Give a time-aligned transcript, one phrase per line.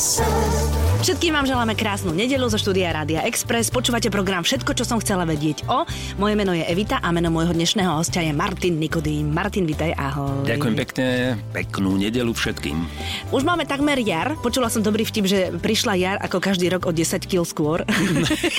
[0.00, 0.59] sun.
[1.00, 3.72] Všetkým vám želáme krásnu nedelu zo štúdia Rádia Express.
[3.72, 5.88] Počúvate program Všetko, čo som chcela vedieť o.
[6.20, 9.32] Moje meno je Evita a meno môjho dnešného hostia je Martin Nikodým.
[9.32, 10.44] Martin, vitaj, ahoj.
[10.44, 11.06] Ďakujem pekne,
[11.56, 12.84] peknú nedelu všetkým.
[13.32, 14.36] Už máme takmer jar.
[14.44, 17.80] Počula som dobrý vtip, že prišla jar ako každý rok o 10 kg skôr.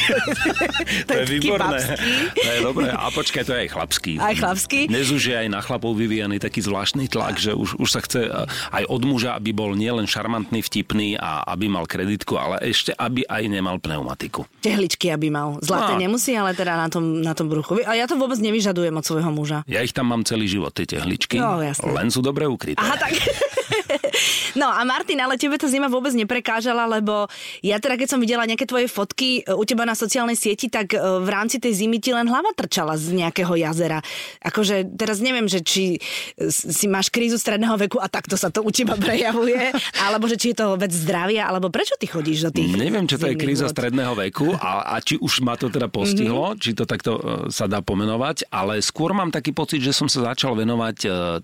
[1.07, 1.93] to, je výborné.
[2.41, 2.89] To je dobré.
[2.89, 4.17] A počkaj, to je aj chlapský.
[4.17, 4.89] Aj chlapský.
[4.89, 8.33] Dnes už je aj na chlapov vyvíjaný taký zvláštny tlak, že už, už sa chce
[8.73, 12.91] aj od muža, aby bol nielen šarmantný, vtipný a aby mal kreditku pneumatiku, ale ešte,
[12.95, 14.47] aby aj nemal pneumatiku.
[14.63, 15.59] Tehličky, aby mal.
[15.59, 16.01] Zlaté no.
[16.07, 17.83] nemusí, ale teda na tom, na tom bruchu.
[17.83, 19.67] A ja to vôbec nevyžadujem od svojho muža.
[19.67, 21.39] Ja ich tam mám celý život, tie tehličky.
[21.39, 21.91] No, jasne.
[21.91, 22.79] Len sú dobre ukryté.
[22.79, 23.11] Aha, tak.
[24.59, 27.27] No a Martin, ale tebe tá zima vôbec neprekážala, lebo
[27.63, 30.91] ja teda keď som videla nejaké tvoje fotky e, u teba na sociálnej sieti, tak
[30.91, 34.03] e, v rámci tej zimy ti len hlava trčala z nejakého jazera.
[34.43, 36.03] Akože teraz neviem, že či
[36.51, 39.71] si máš krízu stredného veku a takto sa to u teba prejavuje,
[40.05, 43.15] alebo že či je to vec zdravia, alebo prečo ty chodíš do tých Neviem, čo
[43.19, 43.73] to je kríza vod.
[43.75, 46.61] stredného veku a, a či už ma to teda postihlo, mm-hmm.
[46.61, 50.33] či to takto e, sa dá pomenovať, ale skôr mám taký pocit, že som sa
[50.33, 50.97] začal venovať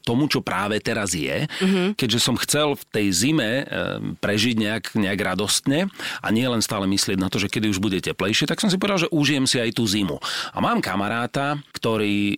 [0.04, 1.98] tomu, čo práve teraz je, mm-hmm.
[1.98, 3.66] keďže som chcel v tej zime eh,
[4.20, 5.90] prežiť nejak, nejak radostne
[6.22, 8.78] a nie len stále myslieť na to, že kedy už bude teplejšie, tak som si
[8.78, 10.18] povedal, že užijem si aj tú zimu.
[10.54, 12.38] A mám kamaráta, ktorý e,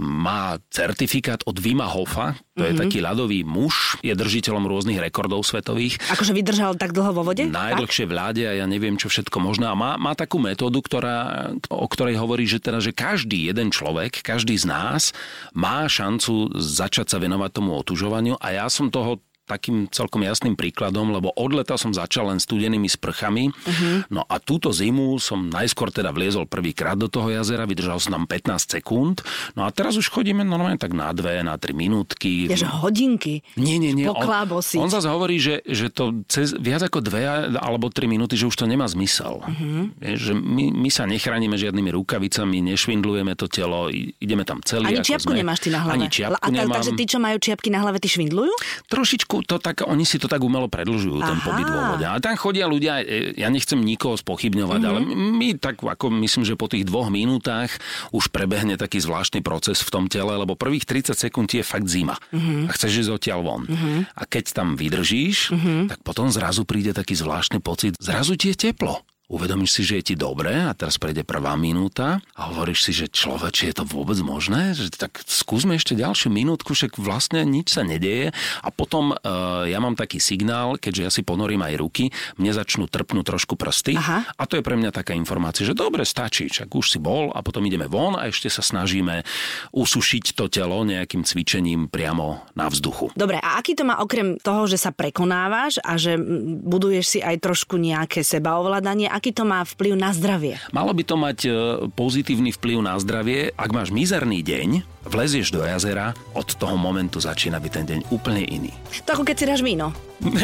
[0.00, 2.66] má certifikát od Vima Hofa, to mm-hmm.
[2.66, 2.82] je mhm.
[2.86, 5.98] taký ľadový muž, je držiteľom rôznych rekordov svetových.
[6.14, 7.46] Akože vydržal tak dlho vo vode?
[7.50, 9.66] Najdlhšie v ľade a ja neviem, čo všetko možné.
[9.66, 14.22] A má, má takú metódu, ktorá, o ktorej hovorí, že teda, že každý jeden človek,
[14.22, 15.10] každý z nás
[15.50, 21.12] má šancu začať sa venovať tomu otužovaniu a ja som toho takým celkom jasným príkladom,
[21.12, 23.52] lebo od leta som začal len studenými sprchami.
[23.52, 24.00] Uh-huh.
[24.08, 28.24] No a túto zimu som najskôr teda vliezol prvýkrát do toho jazera, vydržal som tam
[28.24, 29.20] 15 sekúnd.
[29.52, 32.48] No a teraz už chodíme normálne tak na dve, na tri minútky.
[32.48, 33.44] Ježe hodinky.
[33.60, 34.08] Nie, nie, nie.
[34.08, 38.48] On, on zase hovorí, že, že to cez viac ako dve alebo tri minúty, že
[38.48, 39.44] už to nemá zmysel.
[39.44, 39.92] Uh-huh.
[40.00, 44.96] Je, že my, my sa nechránime žiadnymi rukavicami, nešvindlujeme to telo, ideme tam celý.
[44.96, 45.44] Ani čiapku sme.
[45.44, 45.94] nemáš ty na hlave.
[46.00, 46.80] Ani čiapku a nemám.
[46.80, 48.52] Takže tí, čo majú čiapky na hlave, ty švindlujú?
[48.88, 51.28] Trošičku trošku to tak, oni si to tak umelo predlžujú, Aha.
[51.34, 52.06] ten pobyt vo vode.
[52.06, 54.94] A tam chodia ľudia, e, ja nechcem nikoho spochybňovať, mm-hmm.
[54.94, 57.70] ale my tak ako myslím, že po tých dvoch minútach
[58.14, 62.14] už prebehne taký zvláštny proces v tom tele, lebo prvých 30 sekúnd je fakt zima.
[62.30, 62.70] Mm-hmm.
[62.70, 63.62] A chceš ísť odtiaľ von.
[63.66, 63.98] Mm-hmm.
[64.14, 65.80] A keď tam vydržíš, mm-hmm.
[65.90, 69.02] tak potom zrazu príde taký zvláštny pocit, zrazu ti je teplo.
[69.24, 73.08] Uvedomíš si, že je ti dobré a teraz prejde prvá minúta a hovoríš si, že
[73.08, 74.76] človeč, je to vôbec možné?
[74.76, 79.80] Že tak skúsme ešte ďalšiu minútku, však vlastne nič sa nedieje a potom uh, ja
[79.80, 84.28] mám taký signál, keďže ja si ponorím aj ruky, mne začnú trpnúť trošku prsty Aha.
[84.28, 87.40] a to je pre mňa taká informácia, že dobre, stačí, čak už si bol a
[87.40, 89.24] potom ideme von a ešte sa snažíme
[89.72, 93.16] usušiť to telo nejakým cvičením priamo na vzduchu.
[93.16, 96.20] Dobre, a aký to má okrem toho, že sa prekonávaš a že
[96.60, 100.58] buduješ si aj trošku nejaké sebaovládanie, aký to má vplyv na zdravie?
[100.74, 101.50] Malo by to mať e,
[101.94, 103.54] pozitívny vplyv na zdravie.
[103.54, 108.42] Ak máš mizerný deň, vlezieš do jazera, od toho momentu začína byť ten deň úplne
[108.42, 108.74] iný.
[109.06, 109.94] To ako keď si dáš víno.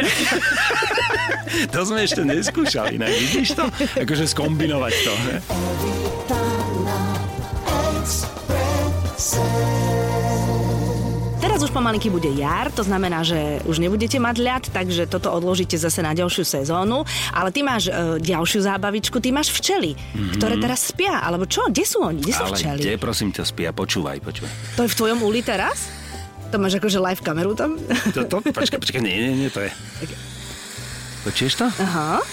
[1.75, 3.11] to sme ešte neskúšali, ne?
[3.11, 3.67] Vidíš to?
[3.99, 5.15] Akože skombinovať to.
[5.27, 5.37] Ne?
[11.61, 15.77] Teraz už pomalinky bude jar, to znamená, že už nebudete mať ľad, takže toto odložíte
[15.77, 17.05] zase na ďalšiu sezónu.
[17.37, 20.41] Ale ty máš e, ďalšiu zábavičku, ty máš včely, mm-hmm.
[20.41, 21.69] ktoré teraz spia, alebo čo?
[21.69, 22.25] Kde sú oni?
[22.25, 22.81] Kde sú Ale včely?
[22.81, 23.77] kde, prosím ťa, spia?
[23.77, 24.49] Počúvaj, počúvaj.
[24.81, 25.93] To je v tvojom úli teraz?
[26.49, 27.77] To máš akože live kameru tam?
[28.17, 29.69] To, to, počkaj, počkaj, nie, nie, nie, to je...
[31.29, 31.69] Počuješ to?
[31.77, 32.25] Aha.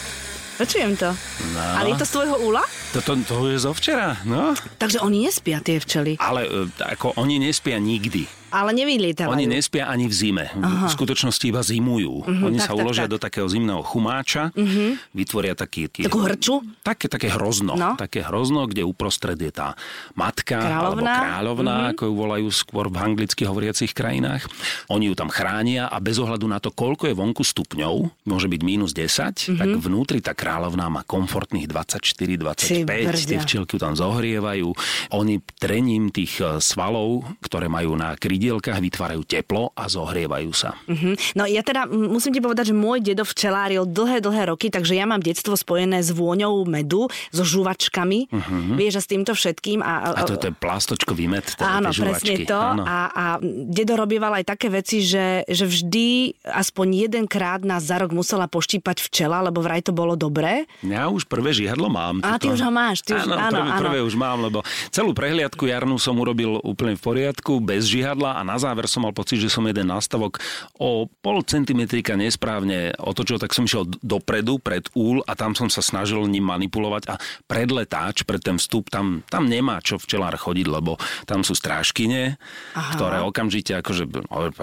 [0.55, 1.11] Počujem to.
[1.51, 1.61] No.
[1.83, 2.63] Ale je to z tvojho úla?
[2.97, 4.57] To, to, to je zo včera, no.
[4.81, 6.17] Takže oni nespia, tie včely.
[6.17, 8.25] Ale e, ako oni nespia nikdy.
[8.47, 9.35] Ale nevylietavajú.
[9.35, 10.45] Oni nespia ani v zime.
[10.47, 10.87] Aha.
[10.87, 12.23] V skutočnosti iba zimujú.
[12.23, 13.11] Uh-huh, Oni tak, sa tak, uložia tak.
[13.11, 14.95] do takého zimného chumáča, uh-huh.
[15.11, 15.91] vytvoria taký...
[15.91, 16.63] taký Takú hrču?
[16.79, 17.75] Také, také hrozno.
[17.75, 17.99] No.
[17.99, 19.75] Také hrozno, kde uprostred je tá
[20.15, 21.11] matka, kráľovná.
[21.11, 21.91] alebo kráľovná, uh-huh.
[21.91, 24.47] ako ju volajú skôr v anglicky hovoriacich krajinách.
[24.87, 28.61] Oni ju tam chránia a bez ohľadu na to, koľko je vonku stupňov, môže byť
[28.63, 29.59] minus 10, uh-huh.
[29.59, 32.86] tak vnútri tá kráľovná má komfortných 24-25.
[32.87, 34.71] Tie včielky tam zohrievajú.
[35.13, 40.73] Oni trením tých eh, svalov, ktoré majú na krydielkach vytvárajú teplo a zohrievajú sa.
[40.87, 41.13] Uh-huh.
[41.35, 45.03] No ja teda musím ti povedať, že môj dedo včeláril dlhé, dlhé roky, takže ja
[45.03, 48.75] mám detstvo spojené s vôňou medu, so žuvačkami, uh-huh.
[48.77, 49.83] vieš, a s týmto všetkým.
[49.83, 52.57] A, a to, to je plastočkový med, teda Áno, presne to.
[52.57, 52.83] Áno.
[52.85, 53.23] A, a
[53.67, 56.07] dedo robieval aj také veci, že, že vždy
[56.47, 60.67] aspoň jedenkrát nás za rok musela poštípať včela, lebo vraj to bolo dobré.
[60.83, 62.23] Ja už prvé žihadlo mám.
[62.23, 63.01] A ty už ho máš.
[63.07, 63.81] Ty áno, už, áno, prvé, áno.
[63.81, 64.59] prvé už mám, lebo
[64.91, 69.15] celú prehliadku jarnú som urobil úplne v poriadku, bez žihadla a na záver som mal
[69.15, 70.37] pocit, že som jeden nastavok
[70.77, 75.79] o pol centimetrika nesprávne otočil, tak som išiel dopredu, pred úl a tam som sa
[75.79, 77.15] snažil ním manipulovať a
[77.47, 82.35] pred letáč, pred ten vstup, tam, tam nemá čo včelár chodiť, lebo tam sú strážkyne,
[82.75, 82.91] Aha.
[82.97, 84.03] ktoré okamžite akože,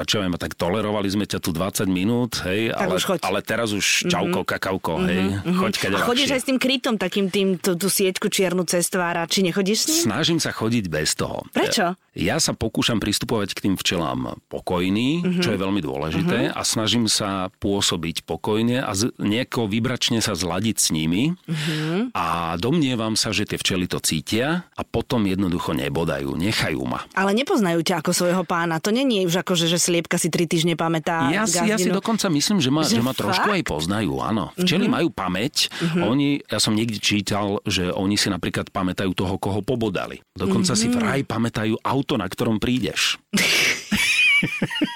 [0.04, 4.42] čo viem, tak tolerovali sme ťa tu 20 minút, hej, ale, ale teraz už čauko,
[4.42, 4.52] mm-hmm.
[4.52, 5.56] kakauko, hej, mm-hmm.
[5.56, 9.22] choď A chodíš aj s tým krytom, takým tým, tú, tú sieťku čiernu cez tvára,
[9.30, 10.02] či nechodíš s ním?
[10.10, 11.46] Snažím sa chodiť bez toho.
[11.54, 11.94] Prečo?
[12.14, 15.42] Ja sa pokúšam pristupovať k tým včelám pokojný, uh-huh.
[15.42, 16.58] čo je veľmi dôležité uh-huh.
[16.58, 22.14] a snažím sa pôsobiť pokojne a z, nejako vybračne sa zladiť s nimi uh-huh.
[22.14, 27.02] a domnievam sa, že tie včely to cítia a potom jednoducho nebodajú, nechajú ma.
[27.18, 30.46] Ale nepoznajú ťa ako svojho pána, to není už ako, že, že sliepka si tri
[30.46, 31.34] týždne pamätá.
[31.34, 34.54] Ja si, ja si dokonca myslím, že ma, že, že ma trošku aj poznajú, áno.
[34.54, 34.96] Včely uh-huh.
[35.02, 36.14] majú pamäť, uh-huh.
[36.14, 40.22] oni, ja som niekde čítal, že oni si napríklad pamätajú toho, koho pobodali.
[40.32, 40.80] Dokonca uh-huh.
[40.80, 43.20] si vraj pamätajú auto, na ktorom prídeš.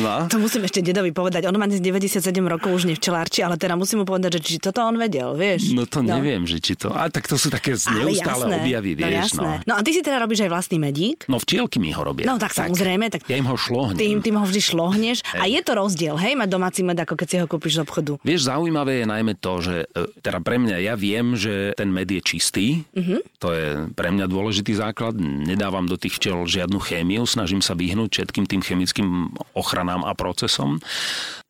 [0.00, 0.26] No.
[0.36, 1.48] To musím ešte dedovi povedať.
[1.48, 4.54] On má dnes 97 rokov, už nie včelárči, ale teda musím mu povedať, že či
[4.60, 5.72] toto on vedel, vieš.
[5.72, 6.18] No to no.
[6.18, 6.92] neviem, že či to...
[6.92, 9.30] A tak to sú také neustále jasné, objavy, no vieš.
[9.38, 9.52] No, no.
[9.64, 11.24] no a ty si teda robíš aj vlastný medík?
[11.30, 12.28] No včielky mi ho robia.
[12.28, 13.08] No tak, tak samozrejme.
[13.08, 13.96] Tak ja im ho šlohnem.
[13.96, 15.18] Ty im tým ho vždy šlohneš.
[15.40, 18.12] A je to rozdiel, hej, mať domáci med, ako keď si ho kúpiš z obchodu.
[18.26, 22.10] Vieš, zaujímavé je najmä to, že e, teda pre mňa, ja viem, že ten med
[22.10, 22.84] je čistý.
[22.92, 23.22] Uh-huh.
[23.40, 25.16] To je pre mňa dôležitý základ.
[25.16, 29.08] Nedávam do tých včel žiadnu chémiu, snažím sa vyhnúť všetkým tým chemickým
[29.54, 30.80] ochranám a procesom.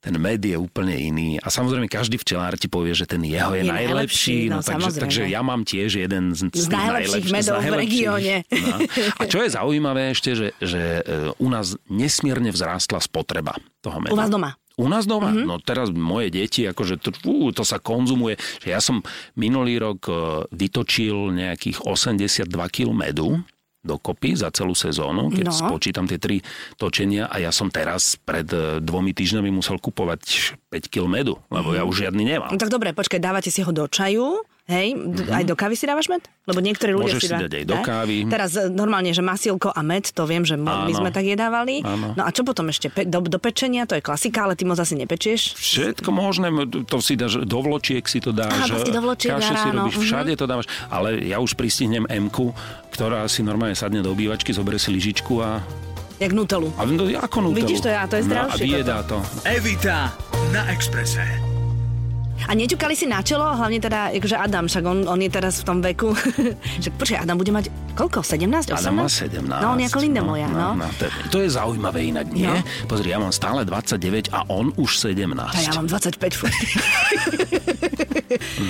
[0.03, 1.41] Ten med je úplne iný.
[1.43, 3.75] A samozrejme, každý včelár ti povie, že ten jeho je, je najlepší.
[3.75, 7.75] najlepší no, no, takže, takže ja mám tiež jeden z, z, z najlepších medov v
[7.75, 8.35] regióne.
[8.47, 8.77] No.
[9.19, 14.15] A čo je zaujímavé ešte, že, že e, u nás nesmierne vzrástla spotreba toho medu.
[14.15, 14.55] U vás doma?
[14.77, 15.33] U nás doma?
[15.33, 15.47] Mm-hmm.
[15.49, 18.37] No teraz moje deti, akože to, uh, to sa konzumuje.
[18.61, 19.01] Že ja som
[19.33, 20.13] minulý rok e,
[20.53, 23.41] vytočil nejakých 82 kg medu
[23.87, 25.55] dokopy za celú sezónu, keď no.
[25.55, 26.43] spočítam tie tri
[26.75, 28.47] točenia a ja som teraz pred
[28.83, 32.51] dvomi týždňami musel kupovať 5 kg medu, lebo ja už žiadny nemám.
[32.51, 35.31] No tak dobre, počkaj, dávate si ho do čaju, Hej, mm-hmm.
[35.31, 36.27] aj do kávy si dávaš med?
[36.43, 37.39] Lebo niektorí ľudia Môžeš si, dá...
[37.39, 38.17] si dať aj do kávy.
[38.27, 41.87] Teraz e, normálne, že masielko a med, to viem, že my sme tak jedávali.
[41.87, 42.19] Áno.
[42.19, 42.91] No a čo potom ešte?
[42.91, 45.55] Pe- do, do pečenia, to je klasika, ale ty moc asi nepečieš?
[45.55, 46.51] Všetko možné,
[46.83, 48.59] to si dáš, do vločiek si to dáš.
[48.59, 50.03] Aha, vlastne do vločiek si robíš, mm-hmm.
[50.03, 50.67] všade to dávaš.
[50.91, 52.27] Ale ja už pristihnem m
[52.91, 55.63] ktorá si normálne sadne do obývačky, zoberie si lyžičku a
[56.17, 56.73] Jak nutelu.
[56.81, 57.61] A no, ako nutelu.
[57.61, 58.57] Vidíš to ja, to je zdravšie.
[58.57, 59.21] No, a vyjedá to.
[59.45, 60.17] Evita
[60.49, 61.56] na Exprese.
[62.45, 65.65] A neťukali si na čelo, hlavne teda, akože Adam, však on, on je teraz v
[65.65, 66.13] tom veku.
[66.85, 68.21] že počkaj, Adam bude mať koľko?
[68.21, 68.77] 17?
[68.77, 68.77] 18?
[68.77, 69.49] Adam má 17.
[69.49, 70.77] No, on je ako Linda no, moja, no.
[70.77, 70.85] no.
[70.85, 72.45] no to, to je zaujímavé inak, nie?
[72.45, 72.61] No.
[72.87, 75.33] Pozri, ja mám stále 29 a on už 17.
[75.33, 76.53] A ja mám 25 furt.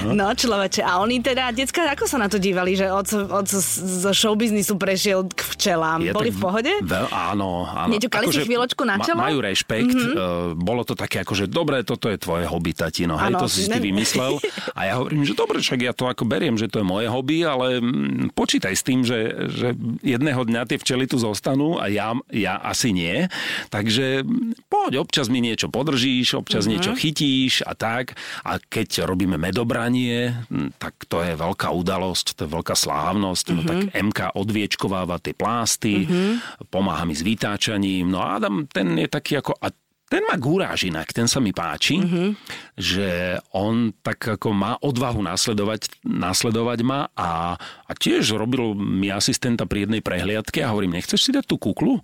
[0.06, 0.14] no.
[0.14, 0.86] no, človeče.
[0.86, 5.26] A oni teda, decka, ako sa na to dívali, že od, od, zo showbiznisu prešiel
[5.26, 6.00] k včelám?
[6.06, 6.72] Je Boli v pohode?
[6.86, 7.90] Veľ, áno, áno.
[7.90, 9.20] Neťukali si chvíľočku na čelo?
[9.20, 9.90] Ma, majú rešpekt.
[9.90, 10.14] Mm-hmm.
[10.16, 13.18] Uh, bolo to také, akože, dobre, toto je tvoje hobby, tatino.
[13.18, 14.36] Hej, to si ty vymyslel.
[14.76, 17.46] A ja hovorím, že dobre, však ja to ako beriem, že to je moje hobby,
[17.46, 19.72] ale mm, počítaj s tým, že, že
[20.04, 23.26] jedného dňa tie včely tu zostanú a ja, ja asi nie.
[23.72, 26.76] Takže mm, poď, občas mi niečo podržíš, občas uh-huh.
[26.76, 28.18] niečo chytíš a tak.
[28.44, 33.44] A keď robíme medobranie, mm, tak to je veľká udalosť, to je veľká slávnosť.
[33.50, 33.58] Uh-huh.
[33.58, 36.68] No tak MK odviečkováva tie plásty, uh-huh.
[36.68, 38.12] pomáha mi s vytáčaním.
[38.12, 39.56] No a Adam, ten je taký ako...
[39.62, 39.72] A
[40.06, 42.28] ten má gúráž inak, ten sa mi páči, mm-hmm.
[42.78, 49.66] že on tak ako má odvahu následovať, následovať ma a, a tiež robil mi asistenta
[49.66, 51.98] pri jednej prehliadke a hovorím, nechceš si dať tú kuklu?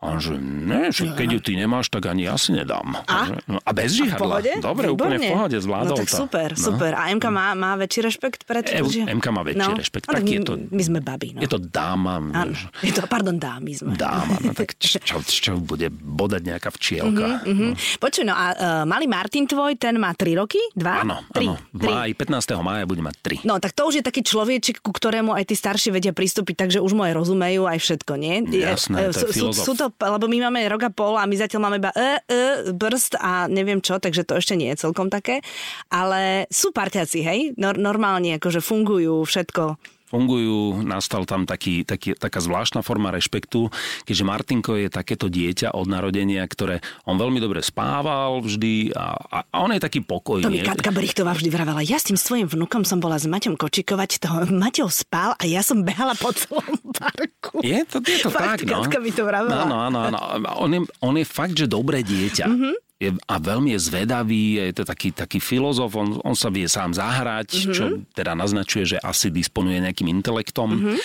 [0.00, 2.96] A on že, ne, že keď ju ty nemáš, tak ani ja si nedám.
[3.04, 3.36] A?
[3.44, 4.40] No, a bez žihadla.
[4.40, 4.96] A Dobre, Výborne.
[4.96, 6.16] úplne v pohode, zvládol no, tak to.
[6.24, 6.64] super, no.
[6.72, 6.92] super.
[6.96, 8.64] A MK má, má väčší rešpekt pred...
[8.72, 8.80] E,
[9.12, 9.76] MK má väčší no.
[9.76, 10.08] rešpekt.
[10.08, 11.44] Tak my, je to, my sme babi, no.
[11.44, 12.16] Je to dáma.
[12.16, 13.92] Áno, je to, pardon, dámy sme.
[13.92, 17.44] Dáma, no tak čo, čo bude bodať nejaká včielka.
[17.44, 17.70] Uh-huh, uh-huh.
[17.76, 18.00] No.
[18.00, 20.64] Počuj, no a uh, malý Martin tvoj, ten má 3 roky?
[20.80, 20.80] 2?
[20.80, 21.60] Áno, áno.
[21.76, 22.56] V máji, 15.
[22.64, 23.44] mája bude mať 3.
[23.44, 26.78] No, tak to už je taký človečik, ku ktorému aj tí starší vedia pristúpiť, takže
[26.80, 28.48] už aj rozumejú aj všetko, nie?
[28.48, 31.60] Jasné, to je sú, sú to, lebo my máme rok a pol a my zatiaľ
[31.68, 32.40] máme iba e, e,
[32.74, 35.42] brst a neviem čo, takže to ešte nie je celkom také.
[35.90, 37.40] Ale sú parťaci, hej?
[37.58, 39.78] normálne akože fungujú všetko
[40.10, 43.70] fungujú, nastal tam taký, taký, taká zvláštna forma rešpektu,
[44.02, 49.14] keďže Martinko je takéto dieťa od narodenia, ktoré on veľmi dobre spával vždy a,
[49.46, 50.42] a on je taký pokojný.
[50.42, 53.54] To mi Katka Brichtová vždy vravela, ja s tým svojim vnukom som bola s Maťom
[53.54, 57.62] kočikovať, to Maťo spal a ja som behala po celom parku.
[57.62, 58.82] Je to, je to fakt, tak, no.
[58.82, 59.62] Katka mi to vravela.
[59.62, 60.18] Áno, áno, áno.
[60.58, 62.50] On je, on je fakt, že dobré dieťa.
[62.50, 62.74] Mm-hmm.
[63.00, 66.92] Je, a veľmi je zvedavý, je to taký, taký filozof, on, on sa vie sám
[66.92, 67.72] zahrať, mm-hmm.
[67.72, 70.68] čo teda naznačuje, že asi disponuje nejakým intelektom.
[70.76, 70.96] Mm-hmm.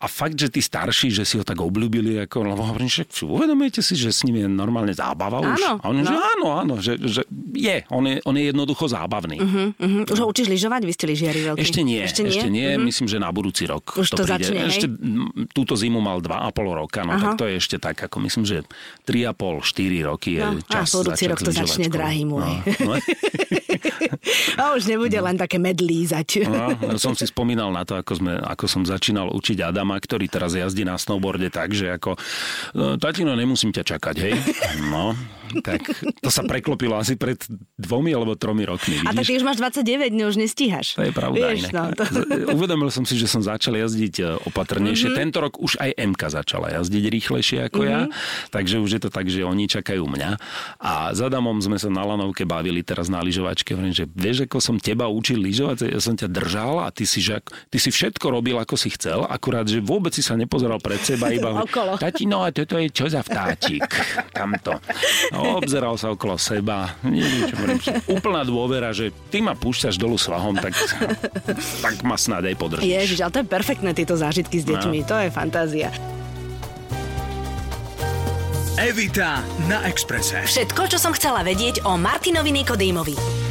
[0.00, 3.84] A fakt, že tí starší, že si ho tak obľúbili, ako, lebo hovorím, že uvedomujete
[3.84, 5.60] si, že s ním je normálne zábava už?
[5.60, 6.08] Áno, a on, no.
[6.08, 7.22] že áno, áno, že, že
[7.54, 9.38] je, on je, on je jednoducho zábavný.
[9.38, 10.04] Uh-huh, uh-huh.
[10.10, 10.82] Už ho učíš lyžovať?
[10.84, 11.60] Vy ste lyžiari veľký.
[11.62, 12.68] Ešte nie, ešte nie, ešte nie.
[12.74, 12.84] Uh-huh.
[12.84, 14.50] myslím, že na budúci rok Už to, príde.
[14.50, 14.60] začne?
[14.68, 17.22] Ešte m, túto zimu mal 2,5 roka, no Aha.
[17.22, 18.56] tak to je ešte tak, ako myslím, že
[19.06, 22.60] 3,5-4 roky je No, čas a budúci rok to začne, drahý môj.
[22.84, 22.94] No, no.
[24.60, 26.46] A už nebude len také medlízať.
[26.46, 30.54] No, som si spomínal na to, ako, sme, ako som začínal učiť Adama, ktorý teraz
[30.56, 32.16] jazdí na snowboarde tak, že ako
[32.74, 34.34] "No, tatino, nemusím ťa čakať, hej?
[34.88, 35.12] No,
[35.62, 35.84] tak
[36.22, 37.38] to sa preklopilo asi pred
[37.76, 39.28] dvomi alebo tromi rokmi, A tak vidíš?
[39.28, 40.96] ty už máš 29, no už nestíhaš.
[40.96, 41.36] To je pravda.
[41.52, 42.04] Vieš, no, to...
[42.56, 45.12] Uvedomil som si, že som začal jazdiť e, opatrnejšie.
[45.12, 45.22] Mm-hmm.
[45.26, 47.92] Tento rok už aj MK začala jazdiť rýchlejšie ako mm-hmm.
[47.92, 48.00] ja,
[48.54, 50.30] takže už je to tak, že oni čakajú mňa.
[50.80, 53.74] A za Adamom sme sa na lanovke bavili teraz na lyžovačke.
[53.74, 57.18] Hovorím, že vieš, ako som teba učil lyžovať, ja som ťa držal a ty si,
[57.18, 61.02] že, ty si všetko robil, ako si chcel, akurát, že vôbec si sa nepozeral pred
[61.02, 61.98] seba, iba Okolo.
[61.98, 63.82] tatino, a toto je čo za vtáčik?
[64.30, 64.78] Tamto.
[65.34, 66.94] No, obzeral sa okolo seba.
[67.02, 67.78] Neviem, hovorím.
[68.06, 70.74] Úplná dôvera, že ty ma púšťaš dolu svahom, tak,
[71.82, 72.86] tak ma snad aj podržíš.
[72.86, 74.98] Ježiš, ale to je perfektné, tieto zážitky s deťmi.
[75.02, 75.08] No.
[75.08, 75.90] To je fantázia.
[78.74, 79.38] Evita
[79.70, 80.42] na Exprese.
[80.44, 83.43] Všetko, čo som chcela vedieť o Martinovi Nikodýmovi.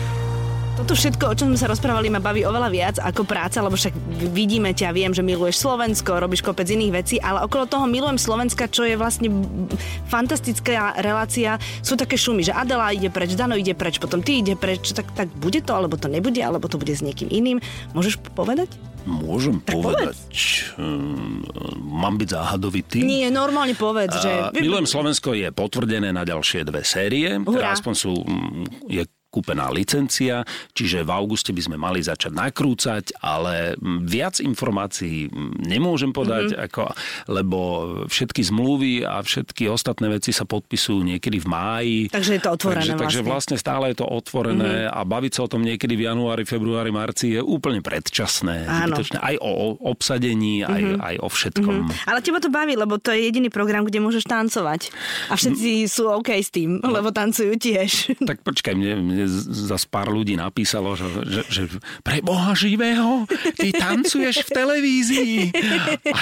[0.84, 3.96] Toto všetko, o čom sme sa rozprávali, ma baví oveľa viac ako práca, lebo však
[4.36, 8.68] vidíme ťa, viem, že miluješ Slovensko, robíš kopec iných vecí, ale okolo toho milujem Slovenska,
[8.68, 9.32] čo je vlastne
[10.12, 11.56] fantastická relácia.
[11.80, 15.08] Sú také šumy, že Adela ide preč, Dano ide preč, potom ty ide preč, tak,
[15.16, 17.64] tak bude to, alebo to nebude, alebo to bude s niekým iným.
[17.96, 18.68] Môžeš povedať?
[19.08, 20.20] Môžem povedať,
[20.76, 21.48] um,
[21.80, 23.08] mám byť záhadovitý.
[23.08, 24.52] Nie, normálne povedz, že...
[24.52, 27.40] Milujem Slovensko je potvrdené na ďalšie dve série.
[27.40, 27.56] Hurá.
[27.56, 33.18] Teda aspoň sú, mm, je kúpená licencia, čiže v auguste by sme mali začať nakrúcať,
[33.18, 33.74] ale
[34.06, 36.50] viac informácií nemôžem podať, Mhm.
[36.54, 36.68] mm-hmm.
[36.70, 36.84] ako,
[37.30, 37.60] lebo
[38.06, 41.98] všetky zmluvy a všetky ostatné veci sa podpisujú niekedy v máji.
[42.12, 44.94] Takže je to otvorené takže, takže vlastne stále je to otvorené mm-hmm.
[44.94, 48.68] a baviť sa o tom niekedy v januári, februári, marci je úplne predčasné.
[48.70, 48.94] Áno.
[48.94, 49.18] zbytočné.
[49.18, 49.52] Aj o
[49.88, 50.92] obsadení, aj, Mhm.
[50.94, 51.08] mm-hmm.
[51.08, 51.76] aj o všetkom.
[51.88, 52.06] Mm-hmm.
[52.06, 54.92] Ale teba to baví, lebo to je jediný program, kde môžeš tancovať.
[55.30, 58.20] A všetci sú OK s tým, lebo tancujú tiež.
[58.20, 61.62] Tak počkaj, mne, mne zas pár ľudí napísalo, že, že, že
[62.00, 65.36] pre Boha živého, ty tancuješ v televízii.
[66.06, 66.20] A,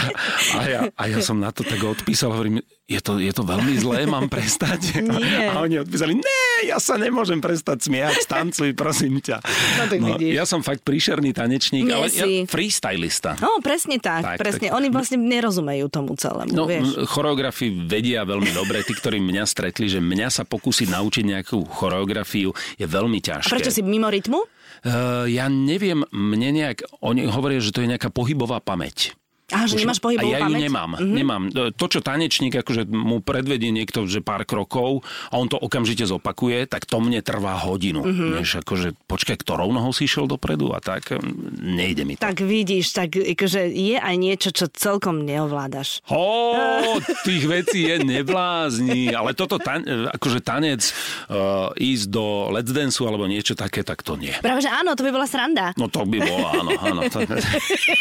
[0.54, 3.72] a, ja, a ja som na to tak odpísal, hovorím, je to, je to veľmi
[3.78, 5.00] zlé, mám prestať.
[5.00, 5.48] Nie.
[5.48, 9.40] A oni odpísali, ne, ja sa nemôžem prestať smiať, tancuj, prosím ťa.
[9.78, 10.32] No tak vidíš.
[10.36, 12.44] ja som fakt príšerný tanečník, Nie ale ja, si.
[12.44, 13.40] freestylista.
[13.40, 14.68] No, presne tak, Tak, presne.
[14.68, 14.76] tak.
[14.76, 16.92] Oni vlastne nerozumejú tomu celému, No, vieš.
[16.94, 18.84] m, choreografii vedia veľmi dobre.
[18.84, 23.56] Tí, ktorí mňa stretli, že mňa sa pokúsiť naučiť nejakú choreografiu je veľmi A ťažké.
[23.56, 24.44] prečo si mimo rytmu?
[24.82, 29.16] Uh, ja neviem, mne nejak, oni hovoria, že to je nejaká pohybová pamäť.
[29.52, 30.62] Á, že nemáš pohybovú a ja ju pamäť?
[30.64, 31.14] nemám, mm-hmm.
[31.14, 31.42] nemám.
[31.76, 36.66] To, čo tanečník, akože mu predvedie niekto, že pár krokov a on to okamžite zopakuje,
[36.66, 38.02] tak to mne trvá hodinu.
[38.02, 38.10] Mhm.
[38.12, 38.30] Mm-hmm.
[38.40, 41.16] Vieš, akože počkaj, ktorou nohou si išiel dopredu a tak,
[41.60, 42.24] nejde mi to.
[42.24, 46.04] Tak vidíš, tak akože je aj niečo, čo celkom neovládaš.
[46.08, 50.82] Ó, tých vecí je neblázni, ale toto tan- akože tanec
[51.30, 54.34] uh, ísť do Let's Dance alebo niečo také, tak to nie.
[54.40, 55.74] Práve, že áno, to by bola sranda.
[55.76, 57.02] No to by bolo, áno, áno.
[57.10, 57.20] To,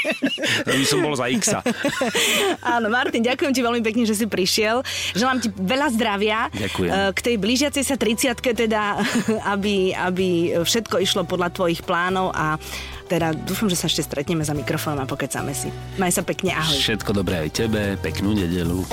[0.67, 1.61] to by som bol za Xa.
[2.77, 4.85] Áno, Martin, ďakujem ti veľmi pekne, že si prišiel.
[5.17, 6.53] Želám ti veľa zdravia.
[6.53, 6.91] Ďakujem.
[6.93, 8.83] Eh, K tej blížiacej sa 30 teda,
[9.57, 10.29] aby, aby
[10.61, 12.61] všetko išlo podľa tvojich plánov a
[13.11, 15.67] teda dúfam, že sa ešte stretneme za mikrofónom a pokecáme si.
[15.99, 16.79] Maj sa pekne, ahoj.
[16.79, 18.87] Všetko dobré aj tebe, peknú nedelu.